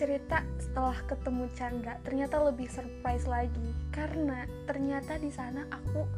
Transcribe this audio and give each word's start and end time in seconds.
cerita 0.00 0.40
setelah 0.56 0.96
ketemu 1.04 1.44
Chandra 1.52 2.00
ternyata 2.00 2.40
lebih 2.40 2.72
surprise 2.72 3.28
lagi. 3.28 3.68
Karena 3.92 4.48
ternyata 4.64 5.20
di 5.20 5.28
sana 5.28 5.68
aku 5.68 6.08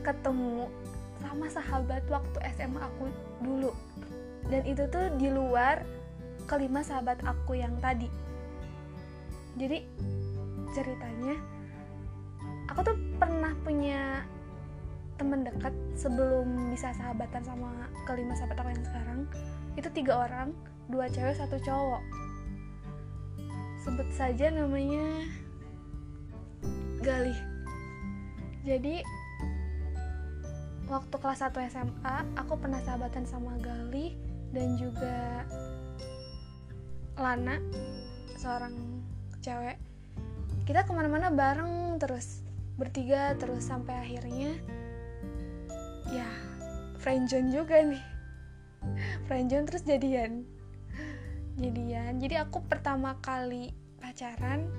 ketemu 0.00 0.72
sama 1.20 1.46
sahabat 1.52 2.00
waktu 2.08 2.38
SMA 2.56 2.80
aku 2.80 3.12
dulu. 3.44 3.76
Dan 4.48 4.64
itu 4.64 4.88
tuh 4.88 5.12
di 5.20 5.28
luar 5.28 5.84
kelima 6.48 6.80
sahabat 6.80 7.20
aku 7.28 7.60
yang 7.60 7.76
tadi. 7.84 8.08
Jadi 9.60 9.84
ceritanya 10.72 11.36
aku 12.72 12.88
tuh 12.88 12.96
pernah 13.20 13.52
punya 13.60 14.24
teman 15.20 15.44
dekat 15.44 15.76
sebelum 15.92 16.72
bisa 16.72 16.90
sahabatan 16.96 17.44
sama 17.44 17.68
kelima 18.08 18.32
sahabat 18.32 18.64
aku 18.64 18.72
yang 18.72 18.86
sekarang. 18.88 19.20
Itu 19.76 19.92
tiga 19.92 20.24
orang 20.24 20.56
dua 20.88 21.12
cewek 21.12 21.36
satu 21.36 21.60
cowok 21.60 22.24
sebut 23.84 24.08
saja 24.16 24.48
namanya 24.48 25.28
Galih. 27.04 27.36
Jadi 28.64 29.04
waktu 30.88 31.16
kelas 31.20 31.44
1 31.44 31.52
SMA 31.68 32.16
aku 32.40 32.56
pernah 32.56 32.80
sahabatan 32.80 33.28
sama 33.28 33.60
Gali 33.60 34.16
dan 34.56 34.80
juga 34.80 35.44
Lana 37.20 37.60
seorang 38.40 38.72
cewek. 39.44 39.76
Kita 40.64 40.88
ke 40.88 40.92
mana-mana 40.96 41.28
bareng 41.28 42.00
terus 42.00 42.40
bertiga 42.80 43.36
terus 43.36 43.68
sampai 43.68 44.00
akhirnya 44.00 44.56
ya 46.08 46.28
friendzone 47.04 47.52
juga 47.52 47.84
nih. 47.84 48.04
Friendzone 49.28 49.68
terus 49.68 49.84
jadian. 49.84 50.48
Jadian. 51.60 52.16
Jadi 52.16 52.34
aku 52.40 52.64
pertama 52.64 53.20
kali 53.20 53.83
pacaran 54.14 54.70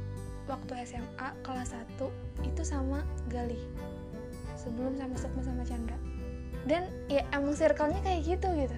waktu 0.47 0.87
SMA 0.87 1.27
kelas 1.43 1.75
1 1.99 2.47
itu 2.47 2.63
sama 2.63 3.03
Gali 3.27 3.59
sebelum 4.55 4.95
sama 4.95 5.11
Sukma 5.19 5.43
sama 5.43 5.67
Chandra. 5.67 5.99
Dan 6.63 6.87
ya 7.11 7.19
emang 7.35 7.51
circle-nya 7.51 7.99
kayak 7.99 8.23
gitu 8.23 8.47
gitu. 8.55 8.77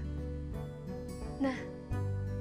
Nah 1.46 1.54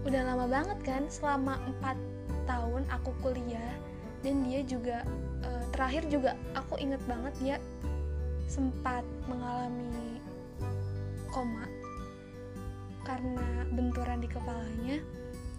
udah 0.08 0.32
lama 0.32 0.48
banget 0.48 0.80
kan 0.80 1.04
selama 1.12 1.60
4 1.84 2.48
tahun 2.48 2.88
aku 2.88 3.12
kuliah 3.20 3.76
dan 4.24 4.48
dia 4.48 4.64
juga 4.64 5.04
uh, 5.44 5.64
terakhir 5.76 6.08
juga 6.08 6.40
aku 6.56 6.80
inget 6.80 7.04
banget 7.04 7.36
dia 7.36 7.56
sempat 8.48 9.04
mengalami 9.28 10.24
koma 11.28 11.68
karena 13.04 13.44
benturan 13.76 14.24
di 14.24 14.28
kepalanya. 14.32 15.04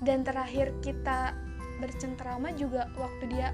Dan 0.02 0.26
terakhir 0.26 0.74
kita 0.82 1.38
bercengkrama 1.78 2.54
juga 2.58 2.90
waktu 2.98 3.26
dia 3.30 3.54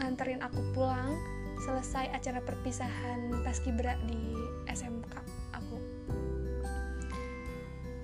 nganterin 0.00 0.40
aku 0.40 0.60
pulang 0.72 1.16
selesai 1.60 2.08
acara 2.16 2.40
perpisahan 2.40 3.44
paskibra 3.44 3.96
di 4.08 4.32
SMK 4.64 5.14
aku. 5.52 5.78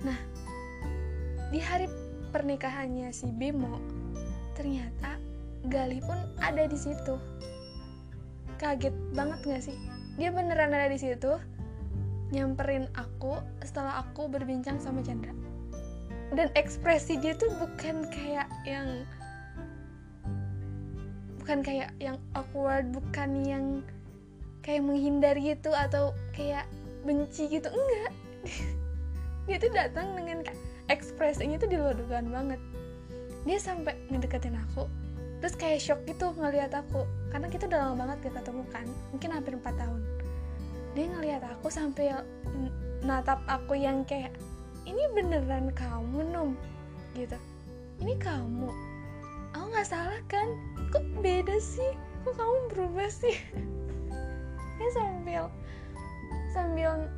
Nah, 0.05 0.19
di 1.49 1.57
hari 1.57 1.89
pernikahannya 2.29 3.09
si 3.09 3.33
Bimo, 3.33 3.81
ternyata 4.53 5.17
Gali 5.67 5.99
pun 5.99 6.15
ada 6.39 6.63
di 6.63 6.77
situ. 6.79 7.17
Kaget 8.61 8.93
banget 9.17 9.39
gak 9.43 9.63
sih? 9.67 9.77
Dia 10.15 10.31
beneran 10.31 10.71
ada 10.71 10.87
di 10.87 10.95
situ, 10.95 11.35
nyamperin 12.31 12.89
aku 12.95 13.41
setelah 13.61 14.01
aku 14.05 14.31
berbincang 14.31 14.81
sama 14.81 15.03
Chandra. 15.03 15.36
Dan 16.33 16.51
ekspresi 16.59 17.19
dia 17.19 17.35
tuh 17.37 17.51
bukan 17.55 18.07
kayak 18.11 18.47
yang 18.67 19.07
bukan 21.39 21.63
kayak 21.63 21.89
yang 22.03 22.19
awkward 22.35 22.91
bukan 22.91 23.29
yang 23.47 23.65
kayak 24.59 24.83
menghindar 24.83 25.39
gitu 25.39 25.71
atau 25.71 26.11
kayak 26.35 26.67
benci 27.07 27.47
gitu 27.47 27.71
enggak. 27.71 28.11
Dia 29.47 29.55
tuh 29.63 29.71
datang 29.71 30.11
dengan 30.11 30.43
ekspresinya 30.91 31.55
tuh 31.55 31.71
di 31.71 31.79
luar 31.79 31.95
banget. 32.03 32.59
Dia 33.47 33.63
sampai 33.63 33.95
ngedeketin 34.11 34.59
aku 34.59 34.91
terus 35.37 35.53
kayak 35.53 35.79
shock 35.79 36.01
gitu 36.09 36.33
ngelihat 36.33 36.73
aku 36.73 37.05
karena 37.29 37.45
kita 37.45 37.69
udah 37.69 37.79
lama 37.87 37.95
banget 38.09 38.17
gak 38.25 38.41
ketemu 38.41 38.63
kan 38.73 38.87
mungkin 39.13 39.29
hampir 39.31 39.53
4 39.55 39.63
tahun. 39.79 40.01
Dia 40.97 41.05
ngelihat 41.13 41.43
aku 41.47 41.67
sampai 41.69 42.05
natap 43.05 43.39
aku 43.47 43.77
yang 43.77 44.01
kayak 44.03 44.33
ini 44.87 45.03
beneran 45.11 45.75
kamu 45.75 46.31
nom? 46.31 46.55
Gitu. 47.11 47.35
Ini 47.99 48.15
kamu. 48.23 48.71
Aku 49.51 49.65
nggak 49.67 49.89
salah 49.89 50.21
kan? 50.31 50.55
Kok 50.95 51.03
beda 51.19 51.59
sih? 51.59 51.91
Kok 52.23 52.39
kamu 52.39 52.55
berubah 52.71 53.09
sih? 53.11 53.35
Dia 54.79 54.89
sambil 54.95 55.43
sambil 56.55 57.09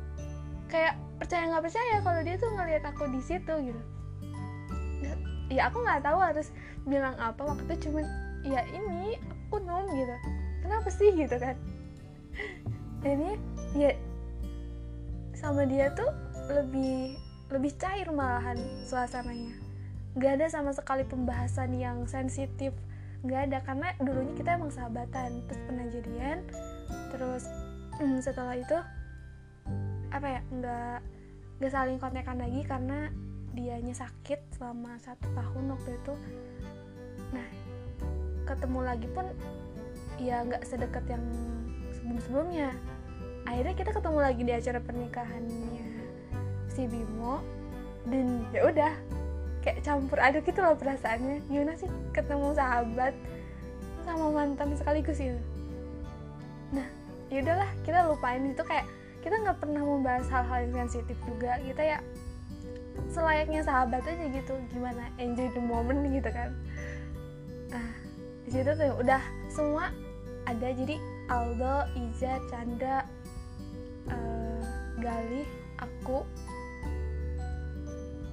kayak 0.66 0.98
percaya 1.20 1.48
nggak 1.48 1.64
percaya 1.68 1.94
kalau 2.00 2.20
dia 2.24 2.36
tuh 2.40 2.50
ngelihat 2.56 2.84
aku 2.88 3.04
di 3.12 3.20
situ 3.20 3.52
gitu. 3.68 3.82
Ya 5.52 5.68
aku 5.68 5.82
nggak 5.82 6.00
tahu 6.04 6.18
harus 6.20 6.48
bilang 6.88 7.12
apa 7.20 7.42
waktu 7.44 7.68
itu 7.68 7.90
cuman 7.90 8.04
ya 8.46 8.64
ini 8.72 9.20
aku 9.48 9.60
nom 9.60 9.84
gitu. 9.92 10.16
Kenapa 10.64 10.88
sih? 10.88 11.12
Gitu 11.12 11.36
kan. 11.36 11.56
Ini 13.04 13.40
ya 13.74 13.96
sama 15.32 15.64
dia 15.64 15.88
tuh 15.96 16.12
lebih 16.52 17.16
lebih 17.50 17.74
cair 17.76 18.06
malahan 18.14 18.56
suasananya. 18.86 19.58
Nggak 20.14 20.32
ada 20.38 20.46
sama 20.50 20.70
sekali 20.70 21.02
pembahasan 21.02 21.74
yang 21.74 22.06
sensitif. 22.06 22.70
Nggak 23.26 23.40
ada 23.50 23.58
karena 23.66 23.88
dulunya 23.98 24.34
kita 24.38 24.56
emang 24.58 24.70
sahabatan. 24.70 25.42
Terus 25.50 25.60
pernah 25.66 25.86
jadian 25.90 26.38
terus 27.10 27.46
hmm, 27.98 28.18
setelah 28.22 28.54
itu 28.54 28.78
apa 30.10 30.26
ya 30.26 30.40
nggak 30.50 30.98
nggak 31.58 31.72
saling 31.74 31.98
kontekan 31.98 32.38
lagi 32.38 32.62
karena 32.66 33.10
dianya 33.50 33.94
sakit 33.94 34.58
selama 34.58 34.94
satu 35.02 35.26
tahun 35.34 35.74
waktu 35.74 35.90
itu. 35.98 36.14
Nah 37.34 37.48
ketemu 38.46 38.80
lagi 38.82 39.08
pun 39.10 39.26
ya 40.18 40.42
nggak 40.46 40.66
sedekat 40.66 41.02
yang 41.06 41.22
sebelum 41.94 42.18
sebelumnya 42.22 42.68
akhirnya 43.46 43.74
kita 43.78 43.90
ketemu 43.94 44.18
lagi 44.20 44.42
di 44.42 44.52
acara 44.52 44.78
pernikahannya 44.82 45.79
si 46.80 46.88
Bimo 46.88 47.44
dan 48.08 48.48
ya 48.56 48.64
udah 48.64 48.92
kayak 49.60 49.84
campur 49.84 50.16
aduk 50.16 50.48
gitu 50.48 50.64
loh 50.64 50.72
perasaannya. 50.72 51.44
Gimana 51.52 51.76
sih 51.76 51.92
ketemu 52.16 52.56
sahabat 52.56 53.12
sama 54.08 54.32
mantan 54.32 54.72
sekaligus 54.72 55.20
itu 55.20 55.36
nah 56.70 56.86
yaudahlah 57.28 57.68
kita 57.84 58.08
lupain 58.08 58.40
itu 58.48 58.62
kayak 58.64 58.88
kita 59.20 59.36
nggak 59.36 59.60
pernah 59.60 59.84
membahas 59.84 60.24
hal-hal 60.32 60.64
yang 60.72 60.88
sensitif 60.88 61.20
juga. 61.28 61.60
Kita 61.60 61.82
ya 61.84 61.98
selayaknya 63.12 63.60
sahabat 63.60 64.00
aja 64.08 64.24
gitu. 64.32 64.56
Gimana 64.72 65.12
enjoy 65.20 65.52
the 65.52 65.60
moment 65.60 66.08
gitu 66.08 66.32
kan. 66.32 66.56
Nah 67.68 67.88
di 68.48 68.50
situ 68.56 68.72
tuh 68.72 68.96
udah 68.96 69.20
semua 69.52 69.92
ada. 70.48 70.72
Jadi 70.72 70.96
Aldo, 71.28 71.84
Iza, 71.94 72.40
Chandra, 72.48 73.04
uh, 74.08 74.64
Galih, 74.98 75.46
aku 75.78 76.24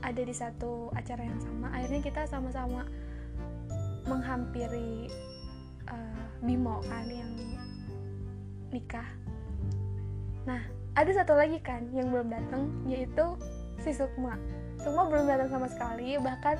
ada 0.07 0.21
di 0.23 0.31
satu 0.31 0.87
acara 0.95 1.27
yang 1.27 1.39
sama 1.43 1.67
akhirnya 1.75 1.99
kita 1.99 2.23
sama-sama 2.31 2.87
menghampiri 4.07 5.11
uh, 5.91 6.23
Bimo 6.39 6.79
kan 6.87 7.03
yang 7.11 7.27
nikah. 8.71 9.07
Nah 10.47 10.63
ada 10.95 11.11
satu 11.11 11.35
lagi 11.35 11.59
kan 11.59 11.91
yang 11.91 12.07
belum 12.07 12.31
datang 12.31 12.71
yaitu 12.87 13.35
si 13.83 13.91
Sukma. 13.91 14.39
Sukma 14.79 15.11
belum 15.11 15.27
datang 15.27 15.51
sama 15.51 15.67
sekali 15.67 16.15
bahkan 16.23 16.55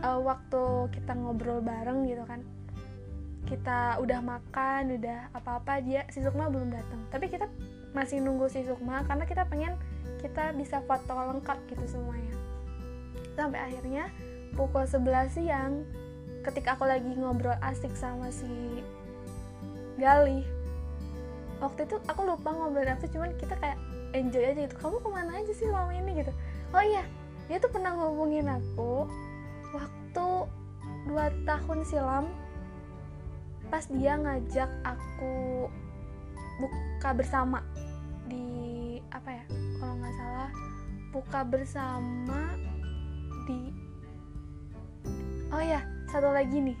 uh, 0.00 0.16
waktu 0.24 0.88
kita 0.96 1.12
ngobrol 1.12 1.60
bareng 1.60 2.08
gitu 2.08 2.24
kan 2.24 2.40
kita 3.44 3.98
udah 3.98 4.22
makan 4.22 4.94
udah 4.96 5.28
apa-apa 5.36 5.84
dia 5.84 6.08
si 6.08 6.24
Sukma 6.24 6.48
belum 6.48 6.72
datang. 6.72 7.00
Tapi 7.12 7.28
kita 7.28 7.44
masih 7.92 8.24
nunggu 8.24 8.48
si 8.48 8.64
Sukma 8.64 9.04
karena 9.04 9.28
kita 9.28 9.44
pengen 9.52 9.76
kita 10.24 10.56
bisa 10.56 10.80
foto 10.88 11.16
lengkap 11.16 11.58
gitu 11.68 11.84
semuanya 11.88 12.29
sampai 13.40 13.60
akhirnya 13.72 14.12
pukul 14.52 14.84
11 14.84 15.32
siang 15.32 15.88
ketika 16.44 16.76
aku 16.76 16.84
lagi 16.84 17.08
ngobrol 17.16 17.56
asik 17.64 17.96
sama 17.96 18.28
si 18.28 18.84
Gali 19.96 20.44
waktu 21.60 21.88
itu 21.88 21.96
aku 22.08 22.20
lupa 22.24 22.52
ngobrol 22.52 22.88
apa 22.88 23.04
cuman 23.08 23.32
kita 23.40 23.56
kayak 23.56 23.80
enjoy 24.10 24.42
aja 24.42 24.66
gitu. 24.66 24.74
Kamu 24.80 24.96
ke 24.98 25.08
mana 25.12 25.38
aja 25.38 25.52
sih 25.54 25.68
selama 25.68 25.92
ini? 25.94 26.24
gitu. 26.24 26.32
Oh 26.74 26.82
iya 26.82 27.04
dia 27.50 27.58
tuh 27.58 27.70
pernah 27.74 27.98
ngomongin 27.98 28.46
aku 28.46 29.10
waktu 29.74 30.28
dua 31.10 31.26
tahun 31.42 31.82
silam 31.82 32.30
pas 33.70 33.82
dia 33.90 34.14
ngajak 34.14 34.70
aku 34.86 35.66
buka 36.62 37.10
bersama 37.10 37.58
di 38.30 38.98
apa 39.10 39.34
ya 39.34 39.44
kalau 39.82 39.94
nggak 39.98 40.14
salah 40.14 40.50
buka 41.10 41.40
bersama 41.42 42.54
di. 43.46 43.60
Oh 45.50 45.62
ya 45.62 45.82
satu 46.10 46.30
lagi 46.30 46.58
nih. 46.58 46.78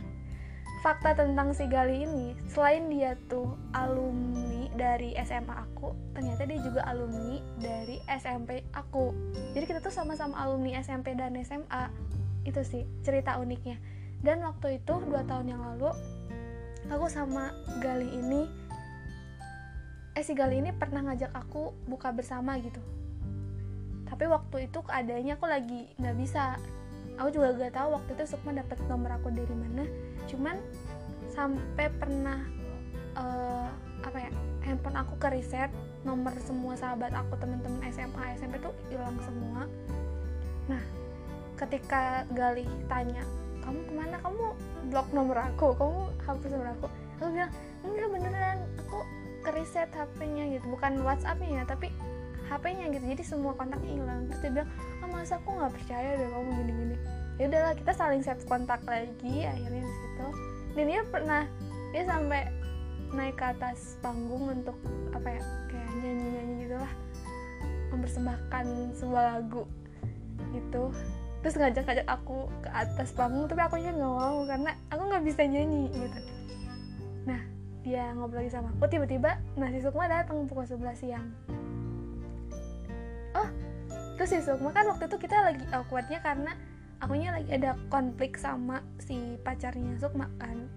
Fakta 0.80 1.12
tentang 1.12 1.52
si 1.52 1.68
Gali 1.68 2.08
ini 2.08 2.32
selain 2.48 2.88
dia 2.88 3.12
tuh 3.28 3.52
alumni 3.76 4.64
dari 4.72 5.12
SMA 5.28 5.52
aku 5.52 5.92
ternyata 6.16 6.48
dia 6.48 6.56
juga 6.64 6.80
alumni 6.88 7.36
dari 7.60 8.00
SMP 8.08 8.64
aku. 8.72 9.12
Jadi 9.52 9.64
kita 9.68 9.84
tuh 9.84 9.92
sama-sama 9.92 10.40
alumni 10.40 10.80
SMP 10.80 11.12
dan 11.12 11.36
SMA 11.44 11.92
itu 12.48 12.64
sih 12.64 12.88
cerita 13.04 13.36
uniknya. 13.36 13.76
Dan 14.24 14.40
waktu 14.40 14.80
itu 14.80 15.04
dua 15.04 15.20
tahun 15.28 15.52
yang 15.52 15.60
lalu 15.60 15.92
aku 16.88 17.06
sama 17.12 17.52
Gali 17.84 18.08
ini 18.08 18.48
eh 20.18 20.24
si 20.26 20.34
Gali 20.34 20.58
ini 20.58 20.74
pernah 20.74 21.06
ngajak 21.06 21.30
aku 21.32 21.72
buka 21.86 22.10
bersama 22.10 22.58
gitu 22.58 22.82
tapi 24.20 24.36
waktu 24.36 24.68
itu 24.68 24.84
keadaannya 24.84 25.32
aku 25.32 25.48
lagi 25.48 25.88
nggak 25.96 26.16
bisa. 26.20 26.60
Aku 27.16 27.32
juga 27.32 27.56
gak 27.56 27.72
tahu 27.72 27.88
waktu 27.96 28.10
itu 28.20 28.24
Sukma 28.28 28.52
dapat 28.52 28.76
nomor 28.84 29.16
aku 29.16 29.32
dari 29.32 29.56
mana. 29.56 29.88
Cuman 30.28 30.60
sampai 31.32 31.88
pernah 31.96 32.36
uh, 33.16 33.72
apa 34.04 34.20
ya 34.20 34.28
handphone 34.60 35.00
aku 35.00 35.16
ke 35.16 35.32
reset 35.32 35.72
nomor 36.04 36.36
semua 36.44 36.76
sahabat 36.76 37.16
aku 37.16 37.32
teman-teman 37.40 37.80
SMA 37.88 38.36
SMP 38.36 38.60
tuh 38.60 38.76
hilang 38.92 39.16
semua. 39.24 39.64
Nah 40.68 40.84
ketika 41.56 42.28
Gali 42.36 42.68
tanya 42.92 43.24
kamu 43.64 43.88
ke 43.88 43.92
mana? 44.04 44.20
Kamu 44.20 44.44
blok 44.92 45.08
nomor 45.16 45.48
aku? 45.48 45.72
Kamu 45.80 46.00
hapus 46.28 46.48
nomor 46.52 46.68
aku? 46.76 46.86
Aku 47.16 47.32
bilang 47.32 47.52
enggak 47.88 48.08
beneran. 48.12 48.58
Aku 48.84 49.00
ke 49.48 49.50
reset 49.56 49.88
HP-nya 49.96 50.60
gitu. 50.60 50.68
Bukan 50.68 51.00
WhatsApp-nya 51.08 51.64
ya 51.64 51.64
tapi 51.64 51.88
HP-nya 52.50 52.90
gitu 52.90 53.04
jadi 53.06 53.22
semua 53.22 53.54
kontaknya 53.54 53.94
hilang. 53.94 54.26
Terus 54.26 54.40
dia 54.42 54.50
bilang 54.50 54.70
ah 55.00 55.08
masa 55.08 55.38
aku 55.38 55.48
nggak 55.54 55.72
percaya 55.78 56.10
deh 56.18 56.28
kamu 56.28 56.50
gini-gini. 56.58 56.96
Ya 57.38 57.44
udahlah 57.46 57.74
kita 57.78 57.92
saling 57.94 58.22
save 58.26 58.44
kontak 58.50 58.82
lagi 58.84 59.34
akhirnya 59.46 59.82
di 59.86 59.94
situ. 59.94 60.26
Dan 60.74 60.84
dia 60.90 61.00
pernah 61.06 61.42
dia 61.94 62.02
sampai 62.06 62.42
naik 63.14 63.38
ke 63.38 63.46
atas 63.46 63.98
panggung 64.02 64.50
untuk 64.50 64.76
apa 65.14 65.38
ya 65.38 65.42
kayak 65.70 65.90
nyanyi 66.02 66.26
nyanyi 66.34 66.54
gitulah. 66.66 66.92
Mempersembahkan 67.94 68.66
sebuah 68.98 69.22
lagu 69.38 69.62
gitu. 70.50 70.90
Terus 71.40 71.54
ngajak-ngajak 71.56 72.06
aku 72.10 72.50
ke 72.66 72.70
atas 72.74 73.14
panggung 73.14 73.46
tapi 73.46 73.62
aku 73.62 73.78
nya 73.78 73.94
nggak 73.94 74.14
mau 74.18 74.42
karena 74.44 74.74
aku 74.90 75.02
nggak 75.06 75.24
bisa 75.24 75.42
nyanyi 75.46 75.86
gitu. 75.94 76.20
Nah 77.30 77.40
dia 77.80 78.12
ngobrol 78.12 78.44
lagi 78.44 78.52
sama 78.52 78.68
aku 78.76 78.92
tiba-tiba 78.92 79.40
nasi 79.56 79.80
sukma 79.80 80.04
datang 80.04 80.44
pukul 80.44 80.68
11 80.68 81.00
siang 81.00 81.32
terus 84.20 84.36
si 84.36 84.44
sukma. 84.44 84.68
Kan 84.76 84.84
waktu 84.84 85.08
itu 85.08 85.16
kita 85.16 85.32
lagi 85.40 85.64
awkwardnya 85.72 86.20
karena 86.20 86.52
akunya 87.00 87.32
lagi 87.32 87.48
ada 87.56 87.72
konflik 87.88 88.36
sama 88.36 88.84
si 89.00 89.40
pacarnya 89.40 89.96
Sukma 89.96 90.28
kan. 90.36 90.68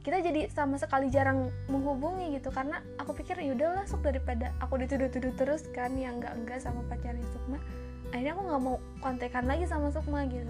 Kita 0.00 0.24
jadi 0.24 0.48
sama 0.48 0.80
sekali 0.80 1.12
jarang 1.12 1.52
menghubungi 1.68 2.32
gitu 2.40 2.48
karena 2.48 2.80
aku 2.96 3.12
pikir 3.12 3.36
yaudahlah 3.44 3.84
Suk 3.84 4.00
daripada 4.00 4.56
aku 4.64 4.80
dituduh-tuduh 4.80 5.36
terus 5.36 5.68
kan 5.76 5.92
yang 6.00 6.16
enggak 6.16 6.32
enggak 6.32 6.58
sama 6.64 6.80
pacarnya 6.88 7.28
Sukma 7.36 7.60
akhirnya 8.08 8.32
aku 8.32 8.42
nggak 8.48 8.62
mau 8.64 8.76
kontekan 9.04 9.44
lagi 9.44 9.68
sama 9.68 9.92
Sukma 9.92 10.24
gitu. 10.32 10.48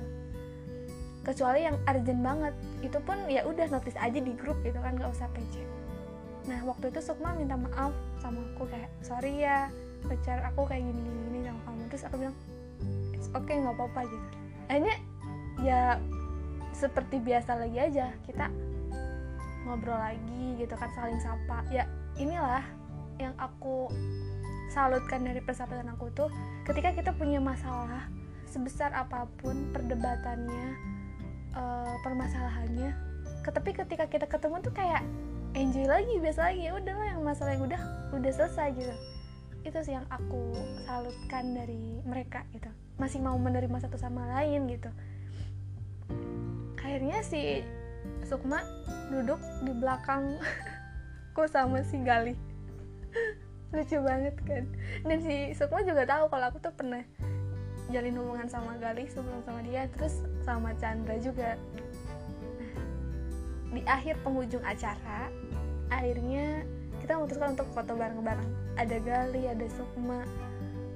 Kecuali 1.27 1.67
yang 1.67 1.75
urgent 1.91 2.23
banget. 2.23 2.55
Itu 2.87 3.03
pun 3.03 3.19
ya 3.27 3.43
udah 3.43 3.67
notice 3.67 3.99
aja 3.99 4.23
di 4.23 4.31
grup 4.39 4.63
gitu 4.63 4.79
kan 4.79 4.95
nggak 4.95 5.11
usah 5.11 5.27
PC. 5.35 5.59
Nah 6.47 6.63
waktu 6.71 6.95
itu 6.95 7.03
Sukma 7.03 7.35
minta 7.35 7.59
maaf 7.59 7.91
sama 8.23 8.47
aku 8.55 8.71
kayak 8.71 8.95
sorry 9.03 9.43
ya 9.43 9.75
pacar 10.07 10.43
aku 10.47 10.67
kayak 10.67 10.83
gini 10.85 11.01
gini, 11.01 11.21
gini 11.31 11.39
sama 11.49 11.61
kamu. 11.67 11.81
Terus 11.91 12.05
aku 12.07 12.17
bilang 12.19 12.37
oke 13.33 13.45
okay 13.47 13.55
nggak 13.63 13.75
apa-apa 13.79 14.01
gitu. 14.11 14.27
Akhirnya 14.69 14.97
ya 15.63 15.83
seperti 16.75 17.17
biasa 17.23 17.51
lagi 17.57 17.79
aja. 17.79 18.07
Kita 18.27 18.47
ngobrol 19.69 19.99
lagi 19.99 20.45
gitu 20.59 20.75
kan 20.75 20.91
saling 20.97 21.21
sapa. 21.23 21.65
Ya 21.71 21.87
inilah 22.19 22.65
yang 23.21 23.33
aku 23.39 23.89
salutkan 24.73 25.23
dari 25.23 25.39
persahabatan 25.45 25.93
aku 25.93 26.09
tuh 26.17 26.33
ketika 26.65 26.97
kita 26.97 27.11
punya 27.13 27.39
masalah 27.39 28.09
sebesar 28.49 28.89
apa 28.97 29.29
pun 29.41 29.69
perdebatannya 29.69 30.77
uh, 31.53 31.95
permasalahannya 32.01 32.97
tapi 33.45 33.77
ketika 33.77 34.09
kita 34.09 34.25
ketemu 34.25 34.65
tuh 34.65 34.73
kayak 34.73 35.05
enjoy 35.53 35.85
lagi 35.85 36.17
biasa 36.21 36.53
lagi. 36.53 36.69
Ya 36.69 36.73
udahlah 36.73 37.07
yang 37.13 37.21
masalah 37.21 37.53
yang 37.53 37.65
udah 37.69 37.81
udah 38.17 38.33
selesai 38.33 38.73
gitu 38.77 38.95
itu 39.63 39.79
sih 39.87 39.95
yang 39.95 40.07
aku 40.11 40.55
salutkan 40.87 41.55
dari 41.55 42.03
mereka 42.03 42.43
gitu. 42.51 42.71
Masih 42.99 43.23
mau 43.23 43.39
menerima 43.39 43.79
satu 43.79 43.99
sama 43.99 44.27
lain 44.39 44.67
gitu. 44.71 44.91
Akhirnya 46.83 47.23
si 47.23 47.63
Sukma 48.27 48.61
duduk 49.15 49.39
di 49.63 49.73
belakang 49.73 50.37
belakangku 51.33 51.49
sama 51.49 51.81
si 51.81 51.97
Gali 52.05 52.37
lucu 53.73 53.97
banget 54.05 54.37
kan? 54.45 54.69
Dan 55.01 55.19
si 55.25 55.57
Sukma 55.57 55.81
juga 55.81 56.05
tahu 56.05 56.29
kalau 56.29 56.53
aku 56.53 56.61
tuh 56.61 56.75
pernah 56.77 57.01
jalin 57.89 58.21
hubungan 58.21 58.45
sama 58.53 58.77
Gali 58.77 59.09
sebelum 59.09 59.41
sama 59.49 59.65
dia 59.65 59.89
terus 59.97 60.21
sama 60.45 60.77
Chandra 60.77 61.17
juga. 61.17 61.57
Di 63.73 63.81
akhir 63.89 64.21
penghujung 64.21 64.61
acara 64.61 65.33
akhirnya 65.89 66.69
kita 67.01 67.17
memutuskan 67.17 67.57
untuk 67.57 67.69
foto 67.73 67.97
bareng-bareng 67.97 68.62
ada 68.81 68.97
Gali 69.03 69.49
ada 69.49 69.67
Sukma 69.69 70.25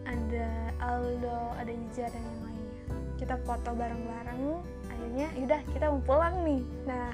ada 0.07 0.49
Aldo 0.81 1.53
ada 1.59 1.73
Ija 1.73 2.07
dan 2.09 2.23
yang 2.23 2.41
lainnya. 2.47 2.75
Kita 3.19 3.35
foto 3.43 3.71
bareng-bareng 3.75 4.43
akhirnya 4.87 5.29
yaudah 5.37 5.61
kita 5.75 5.91
mau 5.91 6.03
pulang 6.05 6.37
nih. 6.47 6.63
Nah 6.87 7.11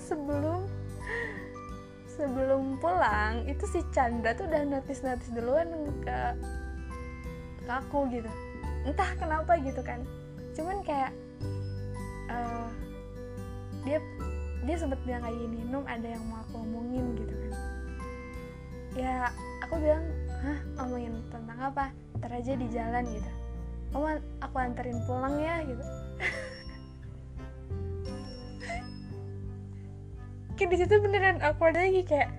sebelum 0.00 0.66
sebelum 2.14 2.78
pulang 2.78 3.46
itu 3.46 3.64
si 3.66 3.80
Chandra 3.94 4.34
tuh 4.36 4.46
udah 4.46 4.62
notice-notice 4.68 5.32
duluan 5.32 5.70
ke, 6.02 6.18
ke 7.64 7.72
aku 7.72 8.10
gitu. 8.12 8.30
Entah 8.84 9.10
kenapa 9.16 9.56
gitu 9.62 9.80
kan. 9.80 10.02
Cuman 10.52 10.84
kayak 10.84 11.10
uh, 12.28 12.68
dia 13.84 13.98
dia 14.64 14.76
sempat 14.80 14.96
bilang 15.04 15.20
kayak 15.20 15.36
gini 15.36 15.60
Num 15.68 15.84
ada 15.84 16.08
yang 16.08 16.24
mau 16.32 16.40
aku 16.40 16.64
omongin 16.64 17.04
gitu 17.20 17.34
kan 17.36 17.43
ya 18.94 19.26
aku 19.62 19.74
bilang 19.82 20.06
hah 20.42 20.58
ngomongin 20.78 21.14
tentang 21.30 21.58
apa? 21.58 21.90
Ntar 22.18 22.30
aja 22.30 22.52
di 22.54 22.66
jalan 22.70 23.04
gitu. 23.10 23.30
Oh 23.94 24.10
aku 24.42 24.56
anterin 24.58 24.98
pulang 25.06 25.38
ya 25.38 25.62
gitu. 25.66 25.84
Kayak 30.54 30.70
di 30.70 30.76
situ 30.78 30.94
beneran 31.02 31.42
aku 31.42 31.66
ada 31.66 31.82
lagi 31.82 32.06
kayak 32.06 32.30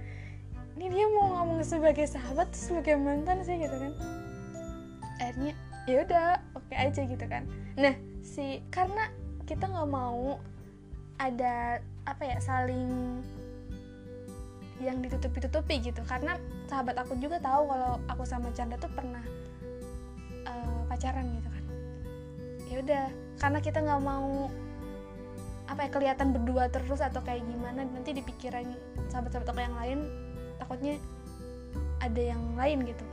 ini 0.79 0.91
dia 0.91 1.07
mau 1.11 1.39
ngomong 1.39 1.63
sebagai 1.63 2.07
sahabat 2.07 2.51
terus 2.51 2.71
sebagai 2.71 2.95
mantan 2.95 3.43
sih 3.43 3.59
gitu 3.59 3.75
kan. 3.75 3.93
Akhirnya 5.19 5.53
ya 5.87 6.03
udah 6.03 6.39
oke 6.55 6.67
okay 6.71 6.87
aja 6.87 7.01
gitu 7.03 7.25
kan. 7.27 7.43
Nah 7.75 7.95
si 8.23 8.63
karena 8.71 9.11
kita 9.43 9.67
nggak 9.67 9.91
mau 9.91 10.39
ada 11.19 11.79
apa 12.03 12.23
ya 12.23 12.39
saling 12.43 13.23
yang 14.83 14.99
ditutupi-tutupi 14.99 15.79
gitu. 15.79 16.01
Karena 16.03 16.35
sahabat 16.67 16.99
aku 16.99 17.15
juga 17.19 17.39
tahu 17.39 17.69
kalau 17.71 17.99
aku 18.11 18.23
sama 18.27 18.51
Chandra 18.51 18.75
tuh 18.75 18.91
pernah 18.91 19.23
uh, 20.47 20.81
pacaran 20.91 21.25
gitu 21.39 21.49
kan. 21.49 21.63
Ya 22.67 22.75
udah 22.83 23.05
karena 23.39 23.59
kita 23.63 23.79
nggak 23.83 24.01
mau 24.03 24.49
apa 25.65 25.89
ya 25.89 25.89
kelihatan 25.89 26.29
berdua 26.29 26.69
terus 26.69 27.01
atau 27.01 27.25
kayak 27.25 27.41
gimana 27.41 27.89
nanti 27.89 28.13
dipikiran 28.13 28.69
sahabat-sahabat 29.09 29.49
aku 29.49 29.61
yang 29.65 29.77
lain 29.81 29.99
takutnya 30.61 30.95
ada 32.03 32.21
yang 32.21 32.43
lain 32.53 32.85
gitu. 32.85 33.05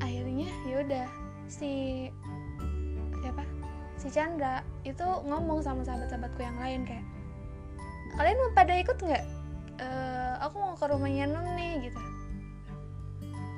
Akhirnya 0.00 0.48
ya 0.66 0.76
udah 0.82 1.06
si 1.52 1.72
siapa? 3.20 3.44
Si 4.00 4.08
Chandra 4.08 4.64
itu 4.88 5.04
ngomong 5.04 5.60
sama 5.60 5.84
sahabat-sahabatku 5.84 6.40
yang 6.40 6.56
lain 6.62 6.80
kayak 6.88 7.04
kalian 8.16 8.38
mau 8.40 8.52
pada 8.56 8.72
ikut 8.80 8.96
nggak 8.96 9.24
uh, 9.80 10.34
aku 10.44 10.56
mau 10.60 10.74
ke 10.76 10.86
rumahnya 10.88 11.24
Nun 11.28 11.48
nih 11.56 11.90
gitu. 11.90 12.00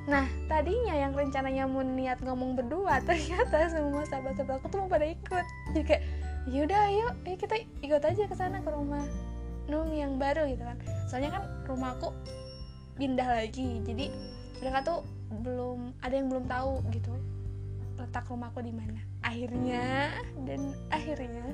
Nah 0.09 0.25
tadinya 0.49 0.95
yang 0.97 1.13
rencananya 1.13 1.69
mau 1.69 1.85
niat 1.85 2.19
ngomong 2.25 2.57
berdua 2.57 3.01
ternyata 3.07 3.69
semua 3.69 4.03
sahabat-sahabat 4.09 4.59
aku 4.59 4.67
tuh 4.71 4.79
mau 4.85 4.89
pada 4.89 5.05
ikut. 5.05 5.45
Jadi 5.75 5.83
kayak 5.85 6.03
yaudah 6.49 6.79
ayo 6.89 7.07
ayo 7.27 7.37
kita 7.37 7.55
ikut 7.85 8.01
aja 8.01 8.23
ke 8.25 8.35
sana 8.35 8.63
ke 8.63 8.69
rumah 8.73 9.05
Num 9.69 9.93
yang 9.93 10.17
baru 10.17 10.49
gitu 10.49 10.65
kan. 10.65 10.77
Soalnya 11.05 11.39
kan 11.39 11.43
rumahku 11.69 12.09
pindah 12.99 13.27
lagi 13.27 13.79
jadi 13.87 14.11
mereka 14.59 14.83
tuh 14.83 14.99
belum 15.39 15.95
ada 16.03 16.13
yang 16.19 16.27
belum 16.27 16.51
tahu 16.51 16.83
gitu 16.91 17.15
letak 17.99 18.25
rumahku 18.27 18.63
di 18.63 18.73
mana. 18.73 18.99
Akhirnya 19.21 20.09
dan 20.47 20.73
akhirnya 20.89 21.53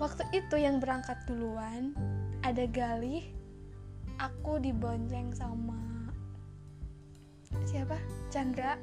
waktu 0.00 0.24
itu 0.32 0.56
yang 0.56 0.80
berangkat 0.80 1.16
duluan 1.28 1.92
ada 2.46 2.62
Galih 2.70 3.26
aku 4.22 4.62
dibonceng 4.62 5.34
sama 5.34 5.74
siapa? 7.66 7.98
Chandra 8.30 8.78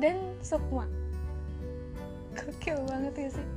dan 0.00 0.16
Sukma. 0.40 0.88
Gokil 2.32 2.80
banget 2.88 3.28
ya 3.28 3.28
sih. 3.28 3.48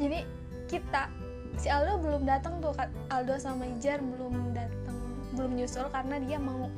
Jadi 0.00 0.24
kita 0.64 1.12
si 1.60 1.68
Aldo 1.68 2.00
belum 2.00 2.24
datang 2.24 2.64
tuh 2.64 2.72
Aldo 3.12 3.36
sama 3.36 3.68
Ijar 3.68 4.00
belum 4.00 4.56
datang 4.56 4.96
belum 5.36 5.52
nyusul 5.52 5.84
karena 5.92 6.16
dia 6.16 6.40
mau 6.40 6.72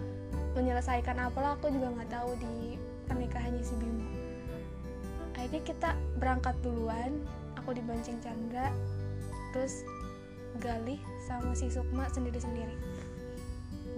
menyelesaikan 0.58 1.22
apalah. 1.22 1.54
Aku 1.54 1.70
juga 1.70 1.94
nggak 1.94 2.18
tahu 2.18 2.34
di 2.42 2.74
pernikahannya 3.06 3.62
si 3.62 3.78
Bimo. 3.78 4.10
Akhirnya 5.38 5.62
kita 5.62 5.90
berangkat 6.18 6.58
duluan. 6.66 7.14
Aku 7.62 7.70
dibonceng 7.78 8.18
Chandra 8.18 8.74
terus 9.54 9.86
Galih 10.58 10.98
sama 11.28 11.52
si 11.52 11.68
Sukma 11.68 12.08
sendiri-sendiri. 12.08 12.72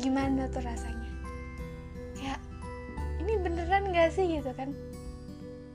Gimana 0.03 0.51
tuh 0.51 0.67
rasanya? 0.67 1.11
Kayak 2.19 2.43
ini 3.23 3.39
beneran 3.39 3.95
gak 3.95 4.11
sih 4.11 4.27
gitu 4.27 4.51
kan? 4.59 4.75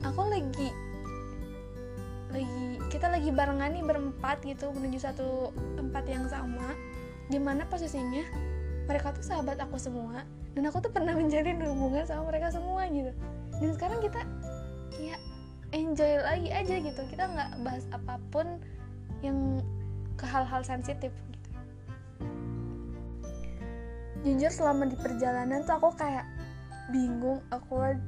Aku 0.04 0.28
lagi 0.28 0.70
lagi 2.36 2.76
kita 2.92 3.08
lagi 3.08 3.32
barengan 3.32 3.72
nih 3.72 3.84
berempat 3.86 4.44
gitu 4.44 4.68
menuju 4.76 5.00
satu 5.00 5.56
tempat 5.78 6.04
yang 6.04 6.28
sama 6.28 6.76
di 7.32 7.40
mana 7.40 7.64
posisinya 7.64 8.20
mereka 8.86 9.16
tuh 9.16 9.24
sahabat 9.24 9.56
aku 9.62 9.80
semua 9.80 10.26
dan 10.54 10.62
aku 10.68 10.84
tuh 10.84 10.92
pernah 10.92 11.12
menjalin 11.18 11.60
hubungan 11.64 12.04
sama 12.06 12.28
mereka 12.32 12.52
semua 12.54 12.88
gitu. 12.88 13.12
Dan 13.56 13.70
sekarang 13.72 14.00
kita 14.04 14.20
ya 15.00 15.16
enjoy 15.72 16.12
lagi 16.22 16.48
aja 16.52 16.74
gitu. 16.80 17.00
Kita 17.08 17.24
nggak 17.28 17.50
bahas 17.64 17.84
apa 17.92 18.16
pun 18.32 18.60
yang 19.20 19.60
ke 20.16 20.24
hal-hal 20.24 20.64
sensitif 20.64 21.12
jujur 24.26 24.50
selama 24.50 24.90
di 24.90 24.98
perjalanan 24.98 25.62
tuh 25.62 25.78
aku 25.78 25.94
kayak 25.94 26.26
bingung 26.90 27.38
awkward 27.54 28.02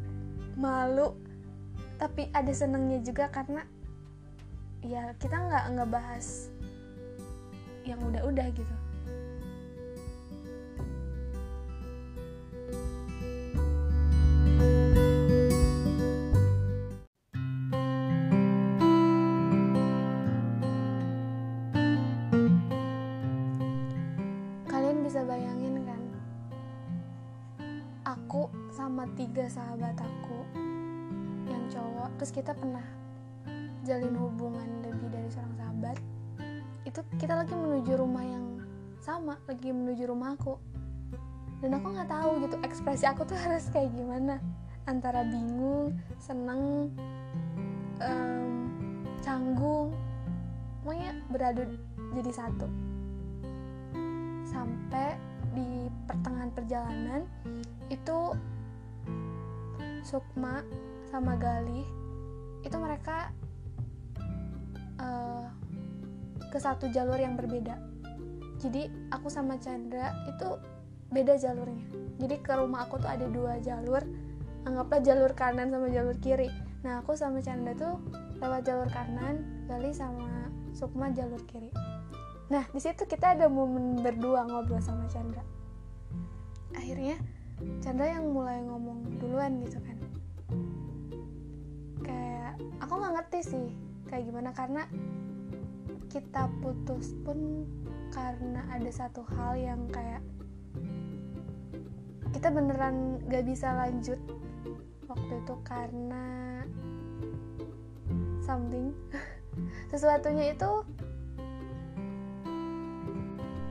malu. 0.58 1.14
Tapi 2.02 2.26
ada 2.34 2.50
senengnya 2.50 2.98
juga 3.06 3.30
karena 3.30 3.62
ya 4.82 5.14
kita 5.22 5.38
nggak 5.38 5.78
ngebahas 5.78 6.50
yang 7.86 8.02
udah-udah 8.02 8.46
gitu 8.50 8.74
tiga 29.28 29.44
sahabat 29.52 29.92
aku 30.00 30.40
yang 31.52 31.64
cowok. 31.68 32.08
Terus 32.16 32.32
kita 32.32 32.56
pernah 32.56 32.84
jalin 33.84 34.16
hubungan 34.16 34.80
lebih 34.80 35.12
dari 35.12 35.28
seorang 35.28 35.54
sahabat. 35.60 35.96
Itu 36.88 37.04
kita 37.20 37.36
lagi 37.36 37.52
menuju 37.52 37.92
rumah 38.00 38.24
yang 38.24 38.64
sama 39.04 39.36
lagi 39.44 39.68
menuju 39.68 40.08
rumah 40.08 40.32
aku. 40.32 40.56
Dan 41.60 41.76
aku 41.76 41.92
nggak 41.92 42.08
tahu 42.08 42.30
gitu 42.40 42.56
ekspresi 42.64 43.04
aku 43.04 43.28
tuh 43.28 43.36
harus 43.44 43.68
kayak 43.68 43.92
gimana. 43.92 44.40
Antara 44.88 45.20
bingung 45.28 45.92
seneng 46.16 46.88
um, 48.00 48.48
canggung. 49.20 49.92
Pokoknya 50.80 51.12
beradu 51.28 51.68
jadi 52.16 52.32
satu. 52.32 52.64
Sampai 54.48 55.20
di 55.52 55.92
pertengahan 56.08 56.48
perjalanan 56.56 57.28
itu 57.92 58.32
Sukma 60.04 60.62
sama 61.08 61.34
Galih 61.40 61.86
itu 62.66 62.76
mereka 62.76 63.32
uh, 64.98 65.46
ke 66.50 66.58
satu 66.58 66.90
jalur 66.90 67.16
yang 67.16 67.38
berbeda. 67.38 67.78
Jadi 68.58 68.90
aku 69.14 69.30
sama 69.30 69.54
Chandra 69.62 70.10
itu 70.26 70.58
beda 71.14 71.38
jalurnya. 71.38 71.86
Jadi 72.18 72.34
ke 72.42 72.52
rumah 72.58 72.90
aku 72.90 72.98
tuh 72.98 73.08
ada 73.08 73.30
dua 73.30 73.62
jalur 73.62 74.02
anggaplah 74.66 75.00
jalur 75.00 75.32
kanan 75.32 75.70
sama 75.70 75.88
jalur 75.88 76.16
kiri. 76.18 76.50
Nah 76.82 77.00
aku 77.00 77.14
sama 77.14 77.38
Chandra 77.40 77.72
tuh 77.78 78.02
lewat 78.42 78.66
jalur 78.66 78.88
kanan 78.90 79.64
Galih 79.70 79.94
sama 79.94 80.50
Sukma 80.74 81.14
jalur 81.14 81.40
kiri. 81.46 81.70
Nah 82.50 82.66
di 82.74 82.80
situ 82.82 83.06
kita 83.06 83.38
ada 83.38 83.46
momen 83.46 84.02
berdua 84.02 84.44
ngobrol 84.44 84.82
sama 84.82 85.06
Chandra. 85.08 85.44
Akhirnya 86.74 87.16
Chandra 87.82 88.06
yang 88.06 88.30
mulai 88.30 88.62
ngomong 88.62 89.18
duluan 89.18 89.58
gitu 89.66 89.78
kan. 89.82 89.98
Kayak 92.06 92.52
aku 92.78 92.92
nggak 92.94 93.14
ngerti 93.18 93.40
sih 93.42 93.66
kayak 94.06 94.30
gimana. 94.30 94.50
Karena 94.54 94.82
kita 96.08 96.48
putus 96.62 97.12
pun 97.26 97.66
karena 98.14 98.64
ada 98.72 98.90
satu 98.90 99.26
hal 99.36 99.58
yang 99.58 99.80
kayak 99.92 100.22
kita 102.32 102.48
beneran 102.54 103.18
gak 103.28 103.44
bisa 103.44 103.74
lanjut 103.74 104.20
waktu 105.10 105.32
itu 105.42 105.54
karena 105.66 106.62
something. 108.40 108.94
Sesuatunya 109.90 110.54
itu 110.54 110.70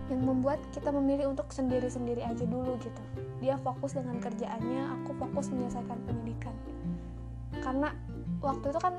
yang 0.08 0.22
membuat 0.24 0.60
kita 0.72 0.91
memilih 0.91 1.32
untuk 1.32 1.51
sendiri-sendiri 1.51 2.24
aja 2.24 2.44
dulu 2.48 2.79
gitu 2.79 3.27
dia 3.38 3.56
fokus 3.62 3.94
dengan 3.94 4.17
kerjaannya 4.17 4.84
aku 5.01 5.12
fokus 5.17 5.53
menyelesaikan 5.53 5.98
pendidikan. 6.06 6.56
Karena 7.62 7.94
waktu 8.41 8.74
itu 8.74 8.79
kan 8.82 8.96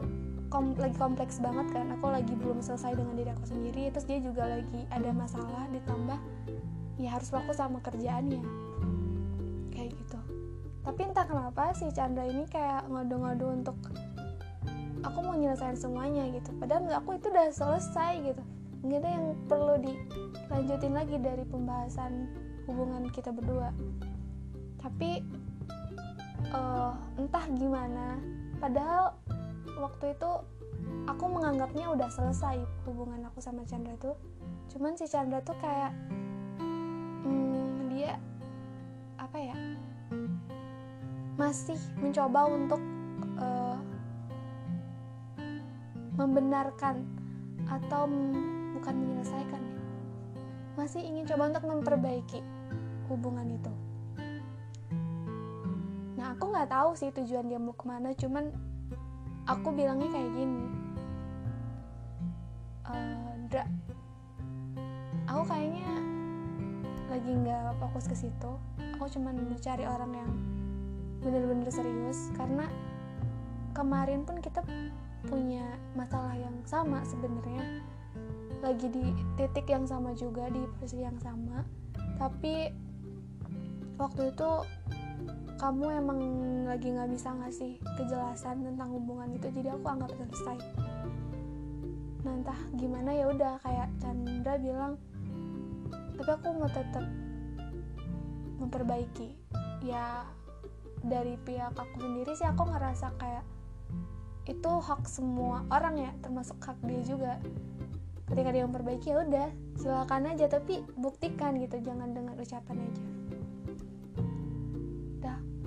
kom 0.49 0.73
lagi 0.80 0.97
kompleks 0.97 1.38
banget 1.45 1.68
kan 1.76 1.92
aku 1.92 2.09
lagi 2.09 2.33
belum 2.33 2.64
selesai 2.64 2.97
dengan 2.97 3.14
diri 3.21 3.30
aku 3.37 3.45
sendiri 3.45 3.92
terus 3.92 4.09
dia 4.09 4.16
juga 4.16 4.49
lagi 4.49 4.80
ada 4.88 5.12
masalah 5.12 5.68
ditambah 5.68 6.16
ya 6.97 7.09
harus 7.14 7.28
fokus 7.28 7.61
sama 7.61 7.78
kerjaannya. 7.85 8.42
Kayak 9.75 9.95
gitu. 9.95 10.18
Tapi 10.83 11.00
entah 11.04 11.26
kenapa 11.28 11.76
si 11.76 11.90
Chandra 11.92 12.25
ini 12.25 12.49
kayak 12.49 12.88
ngadu-ngadu 12.88 13.61
untuk 13.61 13.76
aku 15.04 15.18
mau 15.23 15.37
nyelesain 15.37 15.76
semuanya 15.78 16.26
gitu. 16.33 16.50
Padahal 16.59 16.87
menurut 16.87 16.99
aku 17.02 17.11
itu 17.18 17.26
udah 17.30 17.49
selesai 17.52 18.12
gitu. 18.25 18.42
Nggak 18.87 18.99
ada 19.04 19.11
yang 19.11 19.26
perlu 19.50 19.75
dilanjutin 19.83 20.95
lagi 20.95 21.16
dari 21.18 21.45
pembahasan 21.47 22.12
hubungan 22.66 23.04
kita 23.11 23.33
berdua 23.33 23.73
tapi 24.79 25.23
uh, 26.55 26.95
entah 27.19 27.45
gimana. 27.55 28.19
Padahal 28.59 29.15
waktu 29.79 30.15
itu 30.19 30.31
aku 31.09 31.25
menganggapnya 31.31 31.87
udah 31.93 32.09
selesai 32.13 32.61
hubungan 32.85 33.25
aku 33.29 33.41
sama 33.41 33.65
Chandra 33.65 33.97
tuh 33.97 34.17
cuman 34.69 34.95
si 34.99 35.09
Chandra 35.09 35.41
tuh 35.41 35.57
kayak 35.63 35.93
hmm, 37.25 37.89
dia 37.93 38.21
apa 39.17 39.39
ya 39.41 39.57
masih 41.39 41.79
mencoba 42.03 42.51
untuk 42.51 42.83
uh, 43.39 43.79
membenarkan 46.19 47.07
atau 47.71 48.11
bukan 48.75 48.95
menyelesaikan 48.95 49.63
masih 50.75 51.03
ingin 51.03 51.27
coba 51.27 51.51
untuk 51.55 51.65
memperbaiki 51.67 52.41
hubungan 53.09 53.49
itu 53.55 53.73
aku 56.38 56.54
nggak 56.54 56.71
tahu 56.71 56.95
sih 56.95 57.11
tujuan 57.11 57.50
dia 57.50 57.59
mau 57.59 57.75
ke 57.75 57.83
mana 57.83 58.14
cuman 58.14 58.54
aku 59.50 59.75
bilangnya 59.75 60.07
kayak 60.07 60.30
gini. 60.38 60.64
Uh, 62.87 63.35
Dra 63.50 63.66
aku 65.26 65.42
kayaknya 65.50 65.90
lagi 67.11 67.30
nggak 67.35 67.75
fokus 67.83 68.07
ke 68.07 68.14
situ. 68.14 68.52
Aku 68.95 69.11
cuman 69.11 69.35
mau 69.50 69.59
cari 69.59 69.83
orang 69.83 70.12
yang 70.14 70.30
bener-bener 71.26 71.66
serius 71.75 72.30
karena 72.38 72.71
kemarin 73.75 74.23
pun 74.23 74.38
kita 74.38 74.62
punya 75.26 75.66
masalah 75.99 76.38
yang 76.38 76.54
sama 76.62 77.02
sebenarnya. 77.02 77.83
Lagi 78.62 78.87
di 78.95 79.11
titik 79.35 79.66
yang 79.66 79.90
sama 79.90 80.14
juga 80.14 80.47
di 80.54 80.62
posisi 80.78 81.02
yang 81.02 81.18
sama. 81.18 81.66
Tapi 82.14 82.71
waktu 83.99 84.30
itu 84.30 84.50
kamu 85.59 85.91
emang 85.91 86.21
lagi 86.71 86.95
nggak 86.95 87.11
bisa 87.11 87.35
ngasih 87.35 87.83
kejelasan 87.99 88.62
tentang 88.62 88.95
hubungan 88.95 89.35
itu 89.35 89.50
jadi 89.50 89.75
aku 89.75 89.91
anggap 89.91 90.15
selesai. 90.15 90.59
Nah 92.23 92.33
entah 92.38 92.61
gimana 92.79 93.11
ya 93.11 93.27
udah 93.27 93.59
kayak 93.67 93.91
Chandra 93.99 94.55
bilang 94.62 94.95
tapi 96.15 96.31
aku 96.31 96.47
mau 96.55 96.71
tetap 96.71 97.03
memperbaiki. 98.62 99.35
Ya 99.83 100.31
dari 101.03 101.35
pihak 101.43 101.75
aku 101.75 102.07
sendiri 102.07 102.38
sih 102.38 102.47
aku 102.47 102.62
ngerasa 102.62 103.19
kayak 103.19 103.43
itu 104.47 104.73
hak 104.79 105.11
semua 105.11 105.67
orang 105.75 105.99
ya 105.99 106.11
termasuk 106.23 106.55
hak 106.62 106.79
dia 106.87 107.03
juga. 107.03 107.35
Ketika 108.31 108.55
dia 108.55 108.62
memperbaiki 108.62 109.11
ya 109.11 109.27
udah 109.27 109.49
silakan 109.75 110.31
aja 110.31 110.47
tapi 110.47 110.87
buktikan 110.95 111.59
gitu 111.59 111.83
jangan 111.83 112.15
dengan 112.15 112.38
ucapan 112.38 112.79
aja 112.79 113.18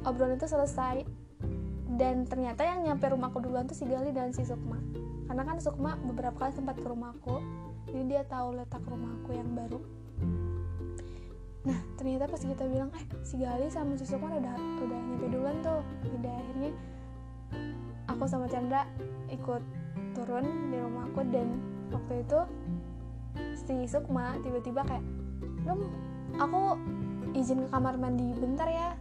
obrolan 0.05 0.37
itu 0.37 0.47
selesai. 0.49 1.05
Dan 1.91 2.23
ternyata 2.23 2.63
yang 2.63 2.87
nyampe 2.87 3.05
rumahku 3.11 3.43
duluan 3.43 3.67
tuh 3.67 3.75
si 3.75 3.83
Gali 3.83 4.15
dan 4.15 4.31
si 4.31 4.47
Sukma. 4.47 4.79
Karena 5.27 5.43
kan 5.43 5.57
Sukma 5.59 5.99
beberapa 5.99 6.47
kali 6.47 6.55
sempat 6.55 6.79
ke 6.79 6.87
rumahku 6.87 7.39
jadi 7.91 8.03
dia 8.07 8.23
tahu 8.23 8.55
letak 8.55 8.83
rumahku 8.87 9.35
yang 9.35 9.51
baru. 9.51 9.79
Nah 11.67 11.79
ternyata 11.99 12.25
pas 12.29 12.41
kita 12.41 12.63
bilang 12.65 12.89
eh 12.95 13.05
si 13.25 13.35
Gali 13.41 13.67
sama 13.67 13.99
si 13.99 14.07
Sukma 14.07 14.31
udah 14.31 14.55
udah 14.57 14.99
nyampe 15.11 15.27
duluan 15.27 15.57
tuh. 15.59 15.83
Jadi 16.07 16.29
akhirnya 16.29 16.71
aku 18.07 18.23
sama 18.29 18.47
Chandra 18.47 18.87
ikut 19.27 19.63
turun 20.15 20.71
di 20.71 20.77
rumahku 20.79 21.21
dan 21.31 21.47
waktu 21.91 22.23
itu 22.23 22.39
si 23.59 23.75
Sukma 23.91 24.39
tiba-tiba 24.39 24.87
kayak 24.87 25.03
Dom 25.67 25.85
aku 26.39 26.79
izin 27.35 27.65
ke 27.65 27.67
kamar 27.69 27.95
mandi 27.99 28.33
bentar 28.39 28.67
ya 28.67 28.95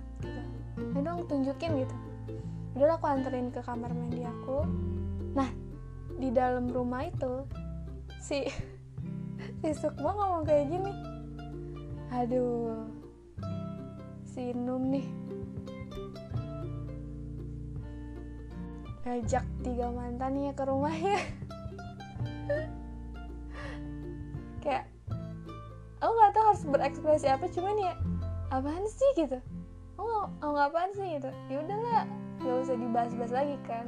Ayo 0.81 1.01
dong 1.05 1.29
tunjukin 1.29 1.85
gitu. 1.85 1.97
Udah 2.77 2.97
aku 2.97 3.07
anterin 3.07 3.53
ke 3.53 3.61
kamar 3.61 3.93
mandi 3.93 4.25
aku. 4.25 4.65
Nah 5.37 5.51
di 6.17 6.29
dalam 6.33 6.69
rumah 6.69 7.07
itu 7.09 7.45
si 8.21 8.45
si 9.61 9.71
Sukma 9.77 10.17
ngomong 10.17 10.45
kayak 10.49 10.73
gini. 10.73 10.93
Aduh 12.11 12.89
si 14.25 14.57
Num 14.57 14.91
nih. 14.91 15.07
Ngajak 19.05 19.45
tiga 19.67 19.91
mantannya 19.91 20.53
ke 20.55 20.63
rumahnya. 20.63 21.19
Kayak 24.63 24.93
aku 26.01 26.13
nggak 26.17 26.33
tahu 26.33 26.45
harus 26.49 26.65
berekspresi 26.65 27.27
apa 27.29 27.47
cuman 27.53 27.77
ya 27.77 27.95
apaan 28.51 28.85
sih 28.89 29.11
gitu 29.21 29.39
oh 30.43 30.57
apaan 30.57 30.91
sih? 30.93 31.17
Gitu. 31.17 31.31
Ya 31.49 31.57
udahlah 31.63 32.05
gak 32.41 32.57
usah 32.65 32.77
dibahas-bahas 32.77 33.33
lagi 33.33 33.57
kan. 33.69 33.87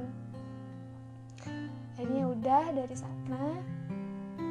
Akhirnya 1.97 2.23
udah 2.29 2.65
dari 2.73 2.97
sana 2.97 3.61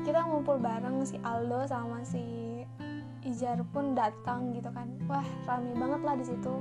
kita 0.01 0.25
ngumpul 0.25 0.57
bareng 0.57 1.05
si 1.05 1.17
Aldo 1.21 1.65
sama 1.69 2.01
si 2.01 2.23
Ijar 3.21 3.61
pun 3.69 3.93
datang 3.93 4.53
gitu 4.57 4.69
kan. 4.73 4.89
Wah 5.05 5.25
rame 5.45 5.77
banget 5.77 6.01
lah 6.01 6.15
di 6.17 6.25
situ. 6.25 6.53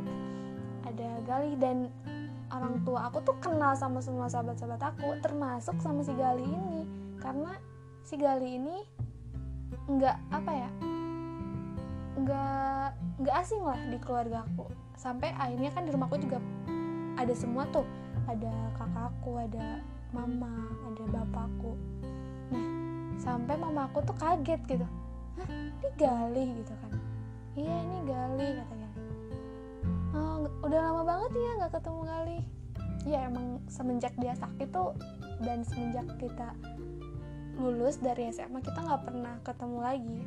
Ada 0.85 1.25
Gali 1.25 1.57
dan 1.57 1.89
orang 2.53 2.85
tua 2.85 3.09
aku 3.09 3.25
tuh 3.25 3.37
kenal 3.41 3.73
sama 3.79 4.05
semua 4.05 4.29
sahabat-sahabat 4.29 4.83
aku 4.97 5.17
termasuk 5.25 5.77
sama 5.81 6.05
si 6.05 6.13
Gali 6.13 6.45
ini. 6.45 6.85
Karena 7.17 7.57
si 8.05 8.21
Gali 8.21 8.61
ini 8.61 8.77
nggak 9.89 10.17
apa 10.35 10.53
ya 10.53 10.71
nggak 12.19 12.87
nggak 13.23 13.37
asing 13.39 13.63
lah 13.63 13.79
di 13.91 13.99
keluarga 14.03 14.43
aku. 14.47 14.67
Sampai 14.99 15.31
akhirnya 15.37 15.71
kan 15.71 15.87
di 15.87 15.91
rumahku 15.95 16.17
juga 16.19 16.43
ada 17.15 17.35
semua 17.35 17.69
tuh. 17.71 17.87
Ada 18.27 18.51
kakakku 18.79 19.39
ada 19.39 19.83
mama 20.11 20.75
ada 20.91 21.05
bapakku 21.07 21.79
nah 22.51 22.67
sampai 23.23 23.55
mamaku 23.55 24.03
tuh 24.03 24.17
kaget 24.19 24.61
gitu. 24.67 24.87
Hah 25.39 25.47
ini 25.47 25.89
Gali 25.95 26.47
gitu 26.59 26.75
kan. 26.83 26.93
Iya 27.55 27.75
ini 27.87 27.99
Gali 28.11 28.49
kata 28.59 28.75
Gali 28.75 28.91
oh, 30.15 30.37
udah 30.67 30.81
lama 30.91 31.03
banget 31.07 31.31
ya 31.39 31.51
nggak 31.63 31.73
ketemu 31.79 32.01
Gali 32.07 32.41
ya 33.09 33.19
emang 33.27 33.47
semenjak 33.71 34.13
dia 34.21 34.35
sakit 34.37 34.69
tuh 34.69 34.93
dan 35.41 35.65
semenjak 35.65 36.05
kita 36.21 36.53
lulus 37.57 38.01
dari 38.01 38.29
SMA 38.33 38.61
kita 38.61 38.81
nggak 38.81 39.03
pernah 39.05 39.35
ketemu 39.45 39.79
lagi 39.81 40.21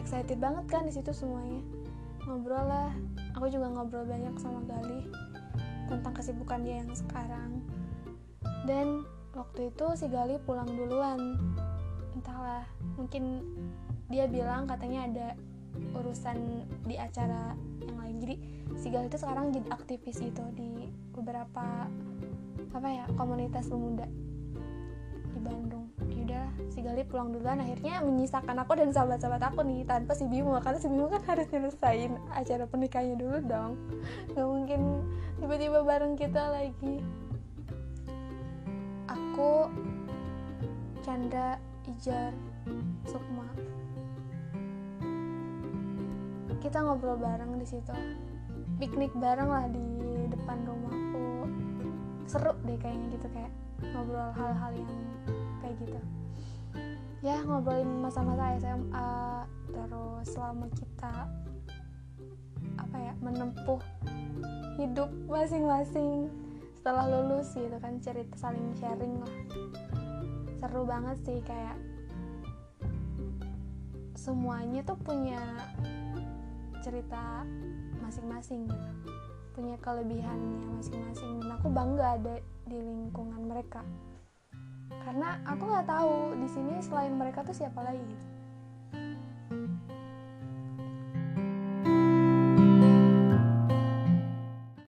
excited 0.00 0.40
banget 0.40 0.64
kan 0.72 0.88
di 0.88 0.92
situ 0.96 1.12
semuanya. 1.12 1.60
Ngobrol 2.24 2.64
lah. 2.64 2.90
Aku 3.36 3.52
juga 3.52 3.68
ngobrol 3.68 4.08
banyak 4.08 4.32
sama 4.40 4.64
Gali 4.64 5.06
tentang 5.92 6.16
kesibukan 6.16 6.64
dia 6.64 6.80
yang 6.80 6.90
sekarang. 6.96 7.60
Dan 8.64 9.04
waktu 9.36 9.68
itu 9.68 9.86
si 9.94 10.08
Gali 10.08 10.40
pulang 10.40 10.72
duluan. 10.72 11.20
Entahlah 12.16 12.64
mungkin 12.96 13.44
dia 14.08 14.24
bilang 14.26 14.64
katanya 14.64 15.06
ada 15.06 15.28
urusan 15.94 16.66
di 16.88 16.96
acara 16.96 17.54
yang 17.84 17.96
lain. 18.00 18.16
Jadi 18.24 18.34
si 18.80 18.88
Gali 18.88 19.06
itu 19.12 19.20
sekarang 19.20 19.52
jadi 19.52 19.68
aktivis 19.68 20.18
gitu 20.18 20.42
di 20.56 20.88
beberapa 21.12 21.86
apa 22.70 22.88
ya 22.88 23.04
komunitas 23.18 23.66
pemuda 23.66 24.06
di 25.30 25.38
Bandung 25.42 25.69
si 26.80 26.88
Gali 26.88 27.04
pulang 27.04 27.28
duluan 27.28 27.60
akhirnya 27.60 28.00
menyisakan 28.00 28.56
aku 28.64 28.72
dan 28.72 28.88
sahabat-sahabat 28.88 29.52
aku 29.52 29.60
nih 29.68 29.84
tanpa 29.84 30.16
si 30.16 30.24
Bimo. 30.24 30.56
Karena 30.64 30.80
si 30.80 30.88
Bimo 30.88 31.12
kan 31.12 31.20
harus 31.28 31.44
nyelesain 31.52 32.16
acara 32.32 32.64
pernikahannya 32.64 33.20
dulu 33.20 33.36
dong. 33.44 33.76
Nggak 34.32 34.46
mungkin 34.48 34.80
tiba-tiba 35.44 35.84
bareng 35.84 36.16
kita 36.16 36.40
lagi. 36.48 37.04
Aku 39.12 39.68
Chandra 41.04 41.60
Ijar 41.84 42.32
Sukma. 43.04 43.44
Kita 46.64 46.80
ngobrol 46.80 47.20
bareng 47.20 47.60
di 47.60 47.68
situ. 47.68 47.92
Piknik 48.80 49.12
bareng 49.20 49.52
lah 49.52 49.68
di 49.68 49.84
depan 50.32 50.64
rumahku 50.64 51.44
seru 52.24 52.56
deh 52.64 52.80
kayaknya 52.80 53.20
gitu 53.20 53.28
kayak 53.36 53.52
ngobrol 53.92 54.32
hal-hal 54.32 54.72
yang 54.72 54.96
kayak 55.60 55.76
gitu 55.84 56.00
ya 57.20 57.36
ngobrolin 57.44 58.00
masa-masa 58.00 58.56
SMA 58.56 59.44
terus 59.68 60.24
selama 60.24 60.66
kita 60.72 61.28
apa 62.80 62.96
ya 62.96 63.12
menempuh 63.20 63.80
hidup 64.80 65.12
masing-masing 65.28 66.32
setelah 66.80 67.04
lulus 67.12 67.52
gitu 67.52 67.76
kan 67.76 68.00
cerita 68.00 68.32
saling 68.40 68.72
sharing 68.80 69.20
lah. 69.20 69.34
Seru 70.56 70.88
banget 70.88 71.20
sih 71.28 71.38
kayak 71.44 71.76
semuanya 74.16 74.80
tuh 74.88 74.96
punya 75.04 75.40
cerita 76.80 77.44
masing-masing 78.00 78.64
gitu. 78.64 78.90
Punya 79.52 79.76
kelebihannya 79.84 80.72
masing-masing. 80.80 81.44
Dan 81.44 81.52
aku 81.52 81.68
bangga 81.68 82.16
ada 82.16 82.40
di 82.64 82.80
lingkungan 82.80 83.44
mereka 83.44 83.84
karena 85.06 85.38
aku 85.46 85.62
nggak 85.66 85.86
tahu 85.86 86.34
di 86.38 86.48
sini 86.50 86.74
selain 86.82 87.14
mereka 87.14 87.46
tuh 87.46 87.54
siapa 87.54 87.80
lagi. 87.82 88.02
gitu 88.02 88.39